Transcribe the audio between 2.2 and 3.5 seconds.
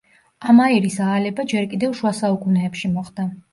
საუკუნეებში მოხდა.